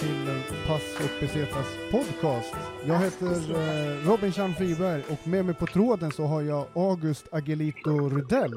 [0.00, 0.26] till
[0.66, 2.54] Pass och Besetas podcast.
[2.86, 7.28] Jag heter eh, Robin Chan Friberg och med mig på tråden så har jag August
[7.32, 8.52] Agelito Rudell.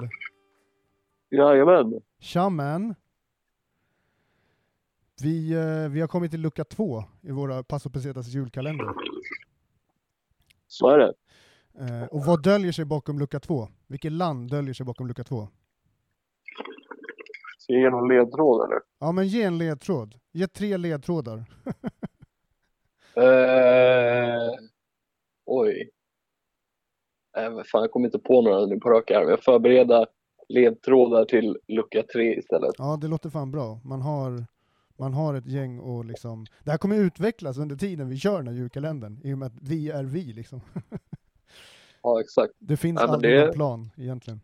[1.29, 2.01] Jajamän.
[2.19, 2.95] Tja man!
[5.23, 8.87] Vi, eh, vi har kommit till lucka två i våra Pass och Besetas julkalender.
[10.67, 11.13] Så är det.
[11.79, 13.67] Eh, och vad döljer sig bakom lucka två?
[13.87, 15.47] Vilket land döljer sig bakom lucka två?
[17.63, 18.79] Ska jag ge någon ledtråd eller?
[18.99, 20.15] Ja men ge en ledtråd.
[20.31, 21.45] Ge tre ledtrådar.
[23.15, 24.51] Eh,
[25.45, 25.89] oj.
[27.37, 29.29] Äh, vad fan, jag kommer inte på några nu på rak arm.
[29.29, 30.05] Jag förbereder
[30.49, 32.71] ledtrådar till lucka tre istället.
[32.77, 33.79] Ja, det låter fan bra.
[33.83, 34.45] Man har,
[34.97, 36.45] man har ett gäng och liksom...
[36.63, 39.61] Det här kommer utvecklas under tiden vi kör den här julkalendern, i och med att
[39.61, 40.61] vi är vi liksom.
[42.03, 42.53] Ja, exakt.
[42.59, 44.41] Det finns Ja, aldrig det- någon plan egentligen.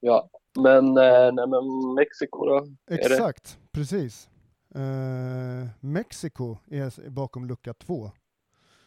[0.00, 2.66] Ja, men, eh, nej, men Mexiko då?
[2.90, 4.28] Exakt, precis.
[4.74, 8.10] Eh, Mexiko är bakom lucka två.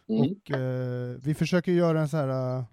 [0.09, 0.31] Mm.
[0.31, 2.57] Och eh, vi försöker göra en så här...
[2.57, 2.63] eh,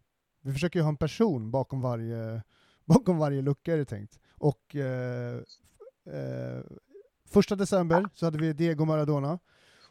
[0.42, 2.42] vi försöker ju ha en person bakom varje,
[2.84, 4.18] bakom varje lucka är det tänkt.
[4.38, 5.36] Och eh,
[6.06, 6.62] eh,
[7.28, 9.38] första december så hade vi Diego Maradona.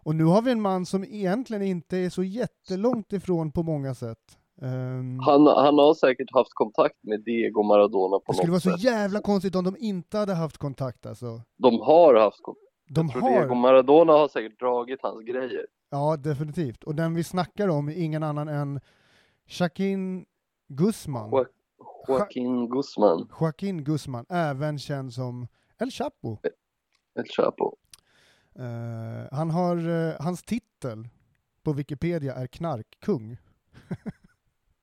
[0.04, 3.96] Och nu har vi en man som egentligen inte är så jättelångt ifrån på många
[3.96, 4.38] sätt.
[4.62, 8.64] Ehm, Han, han har säkert haft kontakt med Diego Maradona på det skulle vara något
[8.64, 8.84] så sätt.
[8.84, 11.42] jävla konstigt om de inte hade haft kontakt alltså.
[11.58, 12.64] De har haft kontakt.
[12.90, 15.66] De Jag tror Diego har, Maradona har säkert dragit hans grejer.
[15.90, 16.84] ja definitivt.
[16.84, 18.80] Och den vi snackar om är ingen annan än
[19.48, 20.26] Shaquin
[20.68, 21.30] Guzman.
[21.32, 21.46] Jo-
[22.08, 25.48] Joaquin Guzman, Joaquin Guzman, även känd som
[25.80, 26.38] El Chapo.
[27.16, 27.76] El Chapo.
[28.60, 31.08] Eh, han har, eh, hans titel
[31.64, 33.38] på Wikipedia är knarkkung.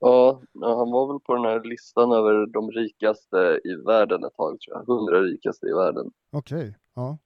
[0.07, 4.61] Ja, han var väl på den här listan över de rikaste i världen ett tag
[4.61, 4.89] tror jag.
[4.89, 6.11] 100 rikaste i världen.
[6.33, 7.19] Okej, ja.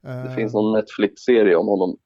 [0.00, 1.98] Det Eh, finns någon Netflix-serie om honom.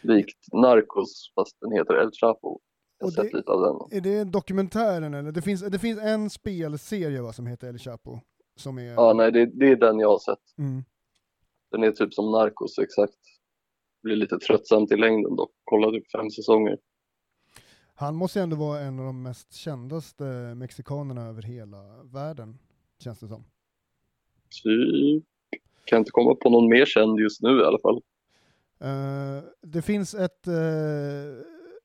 [0.00, 2.58] Likt Narcos, fast den heter El Chapo.
[2.98, 3.60] Jag har sett det- lite av
[3.90, 3.98] den.
[3.98, 5.32] Är det dokumentären eller?
[5.32, 8.18] Det finns, det finns en spelserie va, som heter El Chapo.
[8.56, 8.82] Som är...
[8.94, 10.58] Ja, nej, det, det är den jag har sett.
[10.58, 10.84] Mm.
[11.70, 13.18] Den är typ som Narcos, exakt.
[14.02, 15.50] Blir lite tröttsamt i längden dock.
[15.64, 16.78] Kolla typ fem säsonger.
[17.98, 20.24] Han måste ju ändå vara en av de mest kändaste
[20.56, 22.58] mexikanerna över hela världen,
[22.98, 23.44] känns det som.
[24.62, 25.24] Typ.
[25.84, 28.02] Kan inte komma på någon mer känd just nu i alla fall.
[28.78, 30.54] Eh, det finns ett eh,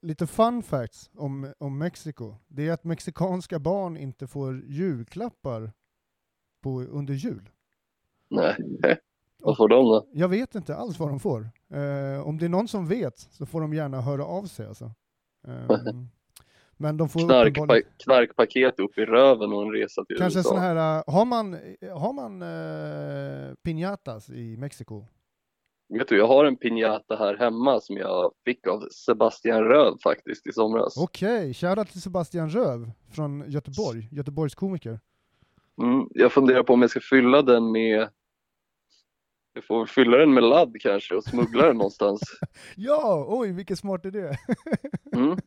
[0.02, 2.36] lite fun facts om, om Mexiko.
[2.48, 5.72] Det är att mexikanska barn inte får julklappar
[6.62, 7.50] på, under jul.
[8.30, 8.56] Nej,
[9.40, 10.08] vad får de då?
[10.12, 11.50] Jag vet inte alls vad de får.
[11.70, 14.92] Eh, om det är någon som vet så får de gärna höra av sig alltså.
[15.48, 16.08] Ehm,
[16.78, 20.50] men de får uppenbarligen- Knarkpa- knarkpaket upp i röven och en resa till Kanske USA.
[20.50, 21.54] sån här, eh, har man,
[21.94, 25.06] har man uh, piñatas i Mexiko?
[25.90, 30.48] Vet du, jag har en piñata här hemma som jag fick av Sebastian Röd faktiskt
[30.48, 30.98] i somras.
[30.98, 35.00] Okej, shoutout till Sebastian Röv från Göteborg, Göteborgs komiker.
[35.82, 38.10] Mm, jag funderar på om jag ska fylla den med
[39.54, 42.22] jag får fylla den med ladd kanske och smuggla den någonstans.
[42.76, 44.32] Ja, oj vilken smart idé!
[45.14, 45.38] Mm.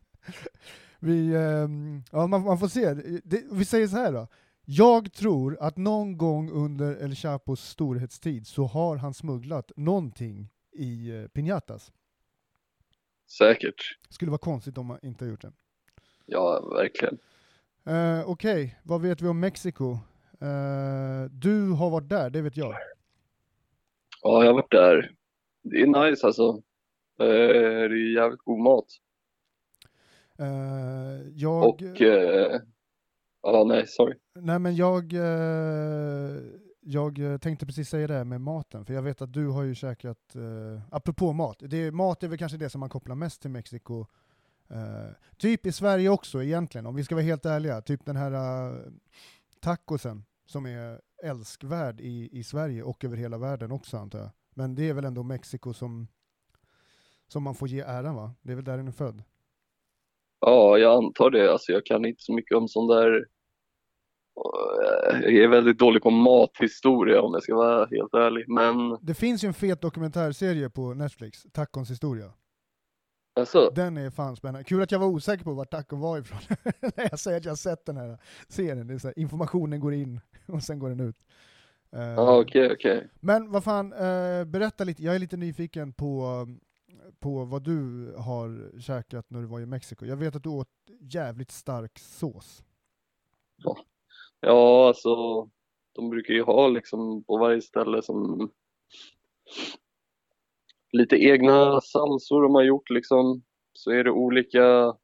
[0.99, 2.95] Vi, ehm, ja, man, man får se.
[3.25, 4.29] Det, vi säger så här då.
[4.65, 11.13] Jag tror att någon gång under El Chapos storhetstid så har han smugglat någonting i
[11.13, 11.93] uh, piñatas.
[13.39, 13.99] Säkert.
[14.09, 15.53] Skulle vara konstigt om han inte har gjort det.
[16.27, 17.19] Ja, verkligen.
[17.89, 19.99] Uh, Okej, vad vet vi om Mexiko?
[20.45, 22.75] Eh, du har varit där, det vet jag.
[24.27, 25.11] Ja, jag har varit där.
[25.63, 26.49] Det är nice alltså.
[27.21, 27.27] Eh,
[27.89, 28.87] det är jävligt god mat.
[30.39, 31.69] Eh, jag...
[31.69, 32.61] Och, eh,
[33.43, 34.15] ja nej, sorry.
[34.35, 35.13] Nej men jag,
[36.81, 39.75] jag tänkte precis säga det här med maten, för jag vet att du har ju
[39.75, 43.41] käkat, eh, apropå mat, det, är- mat är väl kanske det som man kopplar mest
[43.43, 44.07] till Mexiko.
[44.71, 47.81] Eh, typ i Sverige också egentligen, om vi ska vara helt ärliga.
[47.81, 48.79] Typ den här eh,
[49.61, 54.31] tacosen som är älskvärd i, i Sverige och över hela världen också antar jag.
[54.55, 56.09] Men det är väl ändå Mexiko som,
[57.29, 58.35] som man får ge äran va?
[58.43, 59.23] Det är väl där den är född?
[60.41, 61.53] Ja, jag antar det.
[61.53, 63.27] Alltså, jag kan inte så mycket om sån där
[64.37, 68.49] eh, jag är väldigt dålig på mathistoria om jag ska vara helt ärlig.
[68.49, 72.33] Men Det finns ju en fet dokumentärserie på Netflix, Tacons historia.
[73.35, 74.65] Alltså, Den är fan spännande.
[74.65, 76.39] Kul att jag var osäker på var tacon var ifrån.
[76.81, 78.87] När jag säger att jag har sett den här serien.
[78.87, 81.17] Det är så här, informationen går in och sen går den ut.
[81.93, 83.09] Eh, ja okej okej.
[83.21, 85.03] Men vad fan, eh, berätta lite.
[85.03, 86.47] Jag är lite nyfiken på,
[87.19, 90.07] på vad du har käkat när du var i Mexiko.
[90.07, 90.69] Jag vet att du åt
[91.01, 92.65] jävligt stark sås.
[94.41, 95.15] Ja alltså,
[95.93, 98.51] de brukar ju ha liksom på varje ställe som
[100.99, 103.43] lite egna salsor de har gjort liksom.
[103.73, 104.95] Så är det olika,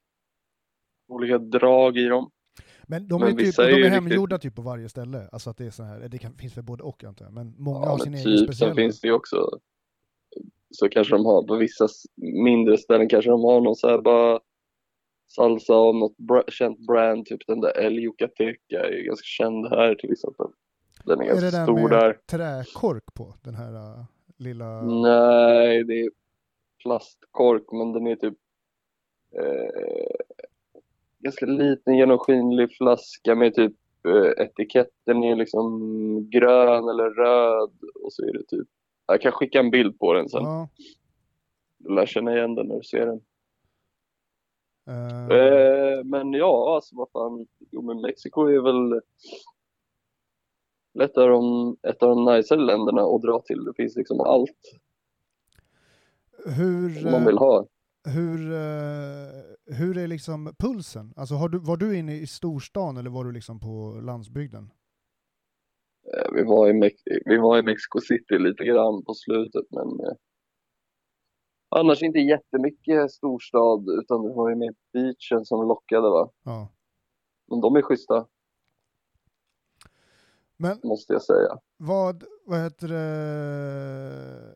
[1.09, 2.31] olika drag i dem.
[2.83, 4.89] Men de Men är, typ, vissa de är är ju riktigt- hemgjorda typ på varje
[4.89, 5.29] ställe.
[5.33, 7.55] Alltså att det är så här, det kan, finns väl både och antar jag, men
[7.59, 8.71] många Ja, har men sin egen typ, speciella.
[8.75, 9.59] sen finns det ju också
[10.71, 11.89] så kanske de har på vissa
[12.45, 14.41] mindre ställen kanske de har någon så här bara
[15.29, 19.67] salsa av något bra, känt brand, typ den där El Yucateca är ju ganska känd
[19.67, 20.47] här till exempel.
[21.05, 22.19] Den är, Är ganska det den stor med där.
[22.31, 23.35] träkork på?
[23.43, 24.05] Den här
[24.41, 24.83] lilla...
[24.83, 26.11] Nej, det är
[26.83, 28.35] plastkork men den är typ
[29.39, 30.17] eh,
[31.19, 33.75] ganska liten genomskinlig flaska med typ
[34.09, 35.81] eh, etiketten är liksom
[36.31, 37.73] grön eller röd
[38.05, 38.69] och så är det typ
[39.07, 40.43] jag kan skicka en bild på den sen.
[40.43, 40.69] Ja,
[41.79, 43.21] Du lär känna igen den när du ser den.
[44.87, 47.47] eh, Eh, men ja, alltså vad fan.
[47.71, 49.01] Jo, men Mexiko är väl
[51.01, 53.65] ett av de, ett av de najsare länderna att dra till.
[53.65, 54.81] Det finns liksom allt
[56.45, 57.67] hur, man eh, vill ha.
[58.05, 61.13] hur, eh, hur är liksom pulsen?
[61.17, 64.71] Alltså har du, var du inne i storstan eller var du liksom på landsbygden?
[66.15, 69.89] Eh, vi, var i Mex- vi var i Mexico City lite grann på slutet, men
[69.89, 70.17] eh,
[71.69, 76.31] annars inte jättemycket storstad, utan det var ju mer beachen som lockade va.
[76.45, 76.69] Ja.
[77.49, 78.27] Men de är schyssta,
[80.61, 81.59] Men måste jag säga.
[81.77, 84.55] vad, vad heter det?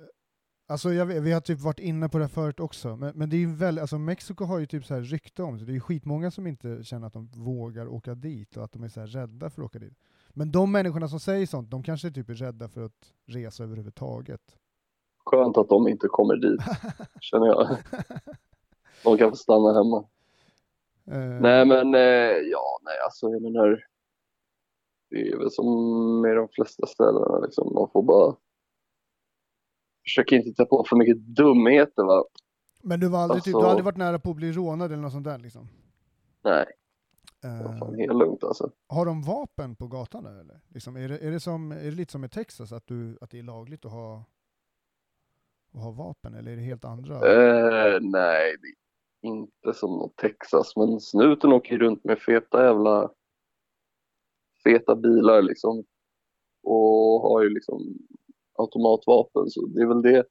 [0.67, 3.39] Alltså jag, vi har typ varit inne på det förut också, men, men det är
[3.39, 5.81] ju väldigt, alltså Mexiko har ju typ så här rykte om sig, det är ju
[5.81, 9.06] skitmånga som inte känner att de vågar åka dit och att de är så här
[9.06, 9.95] rädda för att åka dit.
[10.31, 14.56] Men de människorna som säger sånt, de kanske typ är rädda för att resa överhuvudtaget.
[15.27, 16.61] Skönt att de inte kommer dit,
[17.21, 17.77] känner jag.
[19.05, 20.05] De kan få stanna hemma.
[21.11, 22.01] Eh, Nej men, eh,
[22.53, 23.85] ja, nej alltså jag menar,
[25.11, 25.67] det är väl som
[26.21, 28.37] med de flesta ställena liksom, man får bara
[30.05, 32.25] försöka inte ta på för mycket dumheter va.
[32.83, 34.93] Men du, var aldrig, typ, du alltså- har aldrig varit nära på att bli rånad
[34.93, 35.69] eller något sånt där liksom?
[36.45, 36.67] Nej,
[37.45, 38.71] vad fan, helt lugnt alltså.
[38.89, 40.61] har de vapen på gatan där eller?
[40.69, 43.31] Liksom, är, det, är, det som, är det lite som i Texas, att, du, att
[43.31, 44.25] det är lagligt att ha,
[45.75, 47.15] att ha vapen, eller är det helt andra?
[47.15, 53.11] Eh, nej, det är inte som något Texas, men snuten åker runt med feta jävla
[54.64, 55.84] feta bilar liksom.
[56.62, 57.99] Och har ju liksom
[58.58, 60.25] automatvapen, så det är väl det.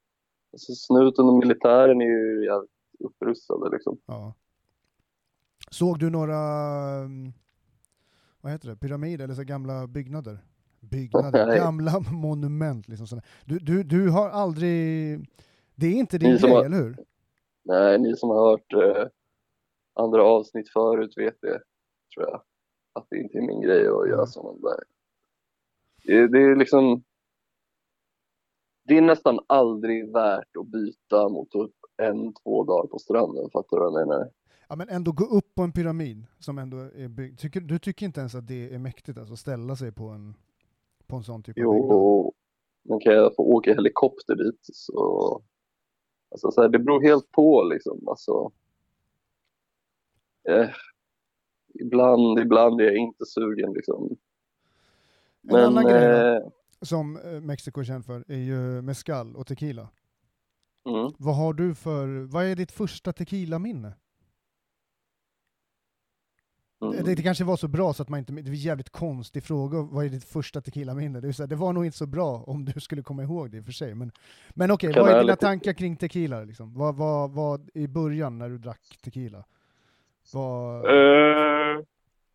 [0.53, 3.97] Alltså, snuten och militären är ju jävligt upprustade liksom.
[4.05, 4.33] Ja.
[5.71, 6.37] Såg du några,
[7.03, 7.33] mm,
[8.41, 10.37] vad heter det, pyramider eller så gamla byggnader?
[10.79, 11.57] Byggnader, Nej.
[11.59, 13.21] gamla monument liksom.
[13.45, 15.19] Du, du, du har aldrig,
[15.75, 16.97] det är inte din Ni grej, har- eller hur?
[17.65, 19.07] Nej, ni som har hört eh,
[19.93, 21.61] andra avsnitt förut vet det,
[22.15, 22.41] tror jag.
[22.93, 24.27] Att det inte är min grej att göra Mm.
[24.27, 24.83] sådana där.
[26.03, 27.03] Det, det är liksom...
[28.85, 33.77] Det är nästan aldrig värt att byta mot typ en, två dagar på stranden, fattar
[33.77, 34.29] du vad jag menar?
[34.69, 37.39] Ja men ändå gå upp på en pyramid som ändå är byggd.
[37.39, 40.35] Tycker, du tycker inte ens att det är mäktigt alltså, ställa sig på en,
[41.07, 41.89] på en sån typ av byggnad?
[41.89, 42.33] Jo,
[42.83, 45.41] men kan jag få åka helikopter dit så...
[46.31, 48.07] Alltså så här, det beror helt på liksom.
[48.07, 48.51] Alltså,
[50.49, 50.69] eh,
[51.73, 54.17] ibland, ibland är jag inte sugen liksom.
[55.49, 56.45] En annan grej då?
[56.45, 56.49] eh,
[56.81, 59.89] Som eh, Mexiko är känd för är ju mezcal och tequila.
[60.89, 61.11] mm.
[61.17, 63.93] Vad har du för, vad är ditt första tequila-minne?
[66.81, 67.03] Mm.
[67.05, 69.43] Det, det kanske var så bra så att man inte, det är en jävligt konstig
[69.43, 71.21] fråga, vad är ditt första tequila-minne?
[71.21, 73.61] Det, här, det var nog inte så bra om du skulle komma ihåg det i
[73.61, 73.95] och för sig.
[73.95, 74.11] Men,
[74.49, 76.43] men okej, Kan vad är dina lite- tankar kring tequila?
[76.43, 76.73] Liksom?
[76.73, 79.45] Vad, vad, vad, I början när du drack tequila?
[80.33, 81.81] Vad, Eh,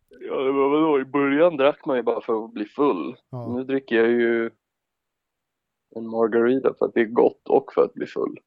[0.09, 0.99] ja, det var vadå?
[1.01, 3.15] I början drack man ju bara för att bli full.
[3.29, 3.53] ja.
[3.55, 4.51] Nu dricker jag ju
[5.95, 8.39] en margarita för att det är gott och för att bli full.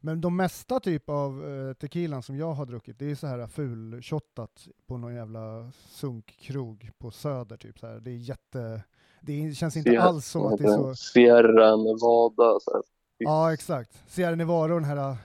[0.00, 3.46] Men de mesta typ av eh, tequilan som jag har druckit, det är så här
[3.46, 8.00] fulshottat på någon jävla sunkkrog på Söder typ så här.
[8.00, 8.82] Det är jätte,
[9.20, 10.94] det känns inte Sierra- alls som att det är så.
[10.94, 12.60] Sierra Nevada.
[12.60, 12.82] Så här.
[13.18, 14.02] Ja exakt.
[14.08, 15.16] Sierra Nevada och den här uh,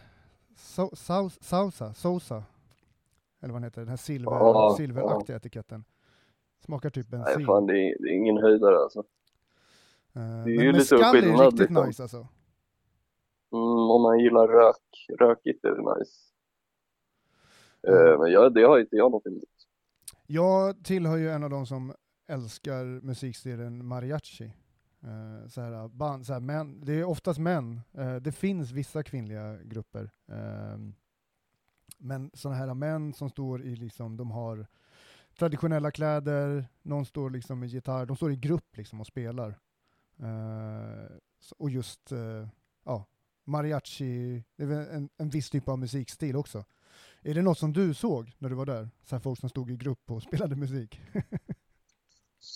[0.58, 0.90] so,
[1.42, 2.44] Sausa, Sosa,
[3.42, 5.84] eller vad den heter, den här silver, Ja, silveraktiga etiketten.
[6.66, 7.46] Smakar typ Nej, bensin.
[7.46, 9.04] fan det är, det är ingen höjdare alltså.
[10.16, 11.88] Eh, är men ju med lite skall är skillnad, riktigt liksom.
[11.88, 12.18] nice alltså.
[13.54, 16.12] Mm, om man gillar rök, rökigt är det nice.
[17.88, 18.08] Mm.
[18.14, 19.44] Eh, men jag, det har inte jag något emot.
[20.28, 21.94] Jag tillhör ju en av de som
[22.28, 24.54] älskar musikstilen mariachi.
[25.04, 27.82] Eh, så här, band, så här, män, det är oftast män.
[27.94, 30.12] Eh, det finns vissa kvinnliga grupper.
[30.32, 30.78] Eh,
[32.02, 34.68] men sådana här män som står i, liksom, de har
[35.40, 39.60] traditionella kläder, någon står liksom med gitarr, de står i grupp liksom och spelar.
[40.24, 41.18] Uh,
[41.58, 42.48] och just, uh,
[42.86, 43.06] ja,
[43.44, 46.66] mariachi, det är väl en, en viss typ av musikstil också.
[47.22, 48.90] Är det något som du såg när du var där?
[49.04, 51.02] Så här folk som stod i grupp och spelade musik?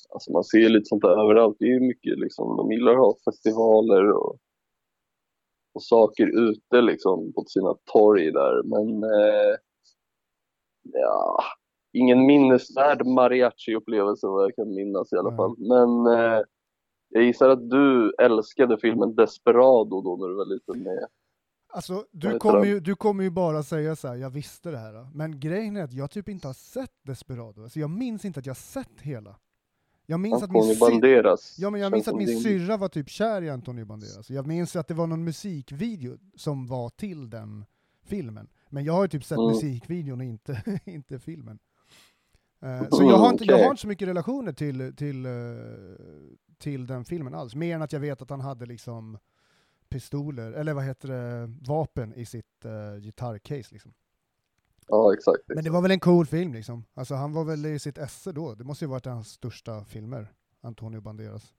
[0.10, 1.56] Alltså man ser ju lite sånt där överallt.
[1.60, 4.38] Det är ju mycket liksom, de gillar att ha festivaler och,
[5.76, 8.64] och saker ute liksom på sina torg där.
[8.64, 9.56] Men eh,
[10.94, 11.44] ja,
[11.94, 15.38] ingen minnesvärd mariachi-upplevelse vad jag kan minnas i alla Nej.
[15.38, 15.56] fall.
[15.58, 16.42] Men eh,
[17.10, 21.08] jag gissar att du älskade filmen Desperado då när du var liten med.
[21.74, 25.08] Alltså, du kommer, ju, du kommer ju bara säga så här, jag visste det här.
[25.14, 27.64] Men grejen är att jag typ inte har sett Desperado.
[27.64, 29.36] Alltså, jag minns inte att jag sett hela.
[30.06, 31.56] Jag minns att min, Antonio Banderas.
[31.60, 34.30] ja, men jag minns att min syrra var typ kär i Antonio Banderas.
[34.30, 37.66] Jag minns att det var någon musikvideo som var till den
[38.04, 38.48] filmen.
[38.70, 39.48] Men jag har ju typ sett Mm.
[39.52, 41.60] musikvideon och inte, inte filmen.
[42.62, 43.64] Eh, så jag har, inte, jag okej.
[43.64, 45.32] har inte så mycket relationer till, till, eh,
[46.58, 47.56] till den filmen alls.
[47.56, 49.18] Mer än att jag vet att han hade liksom
[49.90, 53.74] pistoler, eller vad heter det, vapen i sitt uh, gitarrcase.
[53.74, 53.94] Liksom.
[54.88, 55.44] Ja, exakt.
[55.48, 56.86] Men det var väl en cool film liksom.
[56.94, 58.54] Alltså han var väl i sitt esse då.
[58.56, 61.54] Det måste ju varit hans största filmer, Antonio Banderas.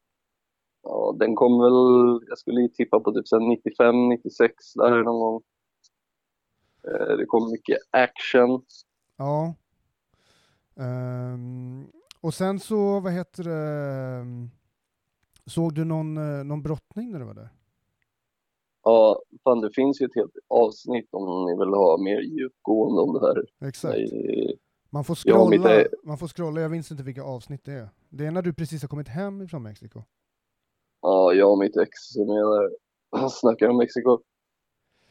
[0.83, 5.21] Ja, den kom väl, jag skulle ju tippa på typ sen 95, 96 där någon
[5.21, 5.43] gång.
[6.89, 8.63] Eh, Det kom mycket action.
[9.17, 9.55] Ja.
[10.77, 11.87] Ehm,
[12.21, 14.51] och sen så, vad heter det, ehm,
[15.47, 17.49] såg du någon, eh, någon brottning när du var där?
[18.89, 23.13] Ja, fan det finns ju ett helt avsnitt om ni vill ha mer djupgående om
[23.15, 23.69] det här.
[23.69, 23.99] Exakt.
[24.91, 27.89] Man får Ja, scrolla, är- man får scrolla, jag minns inte vilka avsnitt det är.
[28.09, 30.03] Det är när du precis har kommit hem från Mexiko.
[31.03, 32.71] Ja, jag och mitt ex där
[33.21, 34.13] han snackar om Mexiko.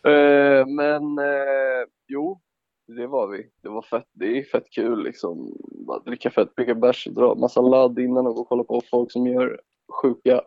[0.08, 2.40] Eh, men eh, jo,
[2.88, 3.50] det var vi.
[3.62, 4.08] Det var fett.
[4.14, 5.58] Det är fett kul liksom.
[5.88, 9.12] Bara dricka fett mycket bärs, dra massa ladd innan och gå och kolla på folk
[9.12, 9.60] som gör
[10.02, 10.42] sjuka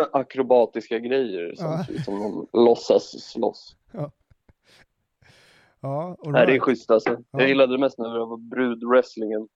[0.12, 1.58] akrobatiska grejer ut
[2.04, 3.76] som de låtsas slåss.
[5.80, 6.62] Ja, all Nej, det är right.
[6.62, 7.10] schysst alltså.
[7.10, 7.40] Ja.
[7.40, 9.48] Jag gillade det mest när det var brudwrestlingen.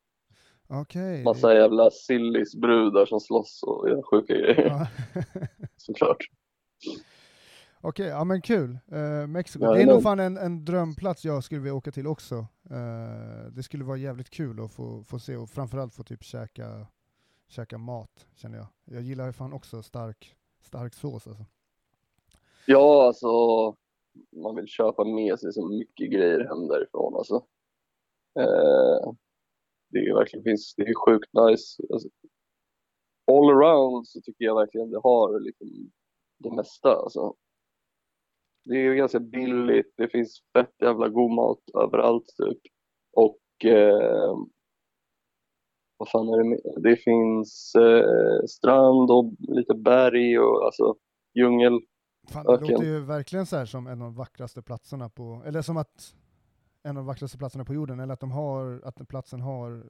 [0.68, 1.24] Okej.
[1.24, 4.66] Massa jävla sillis brudar som slåss och gör sjuka grejer.
[4.66, 4.86] Ja.
[5.76, 6.18] Såklart.
[7.80, 8.78] Okej, ja men kul.
[8.92, 12.06] Eh, Mexiko, Ja, det är nog fan en, en drömplats jag skulle vilja åka till
[12.06, 12.34] också.
[12.70, 16.86] Eh, det skulle vara jävligt kul att få, få se och framförallt få typ käka,
[17.48, 18.66] käka mat, känner jag.
[18.84, 21.44] Jag gillar ju fan också stark, stark sås alltså.
[22.66, 23.28] Ja, alltså
[24.42, 27.34] man vill köpa med sig så mycket grejer hem därifrån alltså.
[28.38, 29.12] Eh,
[29.88, 31.82] det är verkligen finns, det är sjukt nice.
[31.92, 32.08] Alltså,
[33.26, 35.90] all around så tycker jag verkligen det har liksom
[36.38, 37.34] det mesta alltså.
[38.64, 42.60] Det är ju ganska billigt, det finns fett jävla god mat överallt typ.
[43.12, 44.36] Och eh,
[45.98, 46.80] vad fan är det mer?
[46.80, 50.94] Det finns eh, strand och lite berg och alltså
[51.34, 51.80] djungel.
[52.28, 52.68] Fan, det Öken.
[52.68, 56.14] låter ju verkligen så här som en av de vackraste platserna på, eller som att
[56.82, 59.86] en av de vackraste platserna på jorden, eller att de har, att platsen har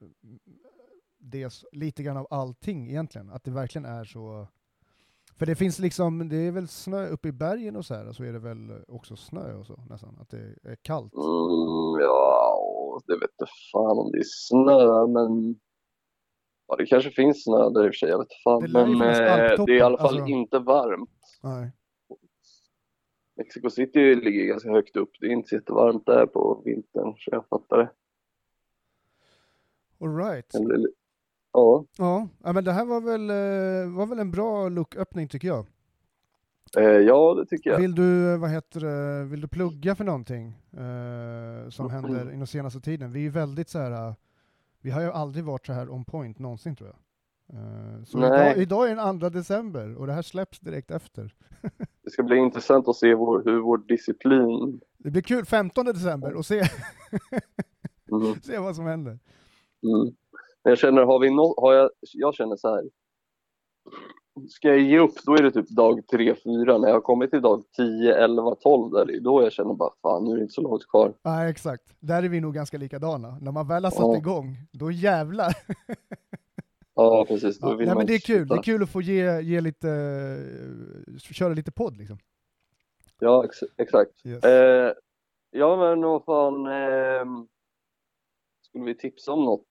[1.18, 3.30] det, lite grann av allting egentligen.
[3.30, 4.46] Att det verkligen är så,
[5.38, 8.24] för det finns liksom, det är väl snö uppe i bergen och så här, så
[8.24, 11.14] är det väl också snö och så nästan, att det är kallt.
[11.14, 15.56] Mm, ja, och det vet inte fan om det är snö, men
[16.68, 18.62] ja, det kanske finns snö där i och för sig, jag vet fan.
[18.62, 18.98] Det Men eh,
[19.66, 20.26] det är i alla fall alltså.
[20.26, 21.10] inte varmt.
[21.42, 21.70] Nej.
[23.36, 27.30] Mexico City ligger ganska högt upp, det är inte så jättevarmt där på vintern, så
[27.32, 27.90] jag fattar det.
[30.00, 30.50] All right.
[30.52, 30.92] det blir li-
[31.52, 35.48] ja, Ja, ja, men det här var väl, eh, var väl en bra lucköppning tycker
[35.48, 35.66] jag.
[36.78, 37.78] eh, ja, det tycker jag.
[37.78, 42.46] Vill du, eh, vad heter det, vill du plugga för någonting eh, som händer inom
[42.46, 43.12] senaste tiden?
[43.12, 44.14] Vi är ju väldigt så här, eh,
[44.86, 46.98] vi har ju aldrig varit så här on point någonsin tror jag.
[47.58, 51.34] Eh, så idag, idag är den 2 december och det här släpps direkt efter.
[52.02, 56.34] Det ska bli intressant att se vår, hur vår disciplin Det blir kul 15 december
[56.34, 56.58] och se,
[58.12, 59.18] mm, se vad som händer.
[59.82, 60.14] Mm.
[60.62, 62.84] Men jag känner, har vi nå har jag, jag känner så här.
[64.48, 66.78] Ska jag ge upp, då är det typ dag 3, 4.
[66.78, 69.74] När jag har kommit till dag 10, 11, 12, där, det är då jag känner
[69.74, 71.12] bara fan, nu är det inte så långt kvar.
[71.22, 71.82] Nej, exakt.
[72.00, 73.38] Där är vi nog ganska likadana.
[73.40, 74.16] När man väl har satt Ja.
[74.16, 75.52] igång, då jävlar.
[76.94, 77.58] Ja, precis.
[77.58, 78.56] Då Ja, vill nej, man men det är kul, det sluta.
[78.58, 79.90] är kul att få ge, ge lite,
[81.08, 82.18] eh, köra lite podd liksom.
[83.18, 84.10] Ja, ex exakt.
[84.26, 84.44] Yes.
[84.44, 84.92] Eh,
[85.50, 86.66] ja, men vad fan.
[86.66, 87.46] ehm,
[88.62, 89.66] skulle vi tipsa om något?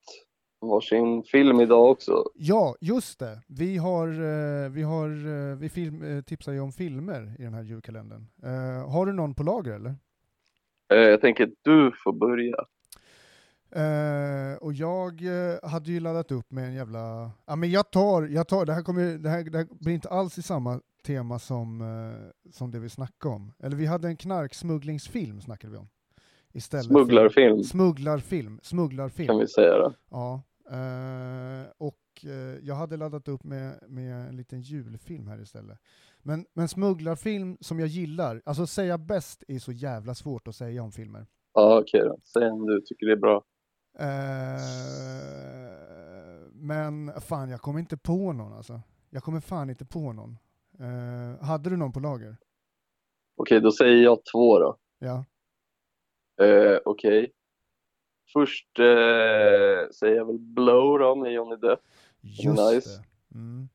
[0.67, 2.23] Varsin film idag också?
[2.35, 3.41] Ja, just det.
[3.47, 7.53] Vi har, eh, vi har, eh, vi film, eh, tipsar ju om filmer i den
[7.53, 8.27] här julkalendern.
[8.87, 9.95] Har du någon på lager eller?
[10.87, 12.65] Jag tänker att du får börja.
[13.75, 17.31] Eh, och jag eh, hade ju laddat upp med en jävla...
[17.45, 20.09] Ja men jag tar, jag tar, det här, kommer, det här, det här blir inte
[20.09, 23.51] alls i samma tema som, eh, som det vi snackade om.
[23.59, 25.89] Eller vi hade en knarksmugglingsfilm snackade vi om.
[26.53, 29.27] Istället Smugglarfilm För, smugglarfilm, smugglarfilm.
[29.27, 29.93] kan vi säga då.
[30.11, 30.41] Ja.
[30.71, 35.79] Eh, och eh, jag hade laddat upp med, med en liten julfilm här istället.
[36.21, 40.83] Men, men smugglarfilm som jag gillar, alltså säga bäst är så jävla svårt att säga
[40.83, 41.25] om filmer.
[41.53, 42.17] Ja, okej då.
[42.23, 43.43] Säg om du tycker det är bra.
[43.99, 44.59] Eh,
[46.51, 48.81] men fan, jag kommer inte på någon alltså.
[49.09, 50.37] Jag kommer fan inte på någon.
[51.41, 52.37] Hade du någon på lager?
[53.35, 54.77] Okej, då säger jag två då.
[54.99, 55.25] Ja.
[56.85, 57.31] Okej.
[58.33, 61.79] Först eh, säger jag väl Blow då med Johnny Depp.
[62.21, 62.89] Just Nice.
[62.89, 63.35] det.
[63.37, 63.69] Mm.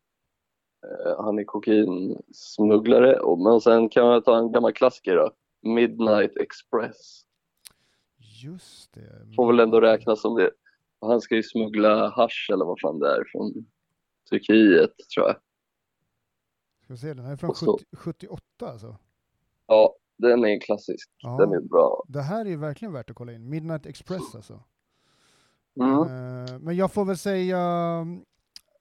[0.85, 3.37] Eh, han är kokainsmugglare.
[3.45, 5.31] Men sen kan jag ta en gammal klassiker då.
[5.63, 7.23] Midnight Express.
[8.45, 9.35] Just det.
[9.37, 10.51] Får väl ändå räknas som det.
[11.01, 13.67] Han ska ju smuggla hasch eller vad fan det är från
[14.31, 15.37] Turkiet tror jag.
[16.85, 18.43] Ska vi se, den här är från Och så- 70, 78
[18.73, 18.97] alltså.
[19.67, 21.11] Ja, den är klassisk.
[21.19, 21.37] Ja.
[21.37, 22.05] Den är bra.
[22.09, 23.49] Det här är verkligen värt att kolla in.
[23.51, 24.63] Midnight Express alltså.
[25.81, 25.99] Mm.
[26.01, 27.59] Eh, men jag får väl säga,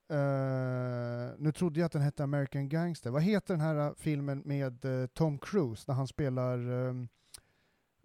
[0.09, 3.09] eh, nu trodde jag att den hette American Gangster.
[3.09, 6.87] Vad heter den här filmen med eh, Tom Cruise när han spelar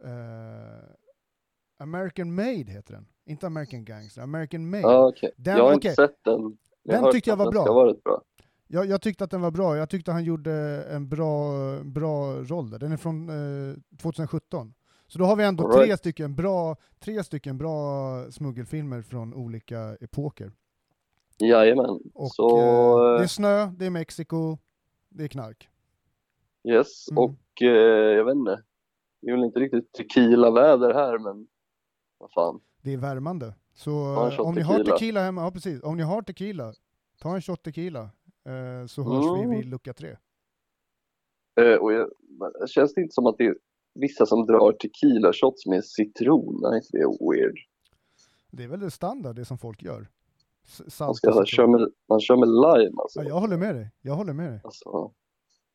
[0.05, 0.89] eh,
[1.79, 3.07] American Made heter den.
[3.27, 4.83] Inte American Gangster, American Made.
[4.83, 5.31] Ja, okej.
[5.37, 5.91] Den- Jag har okej.
[5.91, 6.57] inte sett den.
[6.83, 7.65] jag Den tyckte jag var bra.
[8.67, 11.53] Jag, jag tyckte att den var bra, jag tyckte han gjorde en bra,
[11.85, 12.79] bra roll där.
[12.79, 14.75] Den är från eh, 2017.
[15.07, 15.87] Så då har vi ändå right.
[15.87, 20.53] tre, stycken bra, tre stycken bra smuggelfilmer från olika epoker.
[21.39, 22.01] Jajamän.
[22.15, 24.59] Och, Så, eh, eh, det är snö, det är Mexiko,
[25.09, 25.69] det är knark.
[26.69, 27.11] yes.
[27.11, 27.25] Mm.
[27.25, 28.63] Och eh, jag vet inte.
[29.21, 31.47] Det är väl inte riktigt tequila-väder här, men
[32.19, 32.61] vad fan.
[32.83, 33.55] Det är värmande.
[33.75, 33.93] Så
[34.43, 34.97] om ni har tequila.
[34.97, 36.73] tequila hemma, ja precis, om ni har tequila,
[37.21, 38.11] ta en shot tequila,
[38.89, 39.51] så hörs Mm.
[39.51, 40.17] vi vid lucka tre.
[41.61, 42.09] Eh, och jag,
[42.69, 43.57] känns det inte som att det är
[43.95, 46.65] vissa som drar tequila-shots med citron?
[46.65, 47.57] Är inte det weird?
[48.51, 50.07] Det är väl det standard, det som folk gör.
[51.01, 53.21] Man, ska, och så, kör med, man kör med lime alltså.
[53.23, 54.61] Ja, jag håller med dig, jag håller med dig.
[54.65, 55.13] alltså.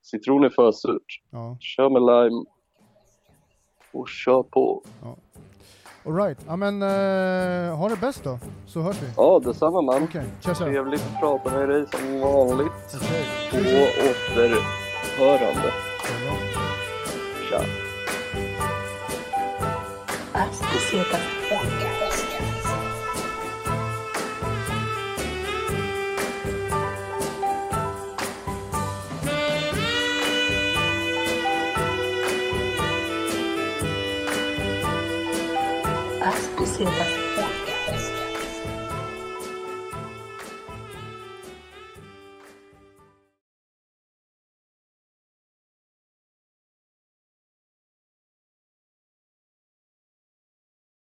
[0.01, 1.21] Citron är för surt.
[1.29, 1.57] Ja.
[1.59, 2.45] Kör med lime
[3.91, 4.83] och kör på.
[5.01, 5.15] All
[6.11, 6.37] right.
[6.47, 9.07] ja men uh, ha det bäst då, så hörs vi.
[9.17, 10.03] Ja, detsamma man.
[10.03, 10.65] Okej, tja tja.
[10.65, 12.71] Trevligt att prata med dig som vanligt.
[12.95, 13.25] Okej.
[13.51, 13.57] På
[15.23, 15.73] återhörande.
[17.49, 17.61] Tja.
[36.79, 37.28] 谢谢。